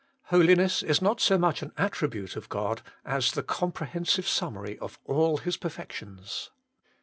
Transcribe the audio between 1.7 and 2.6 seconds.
attribute of